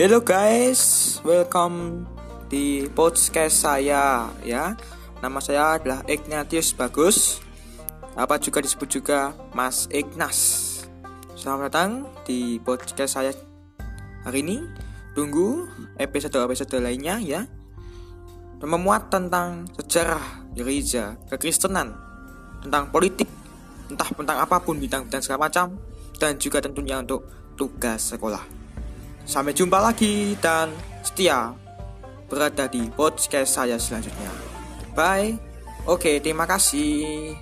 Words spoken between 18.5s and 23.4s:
Memuat tentang sejarah gereja, kekristenan, tentang politik,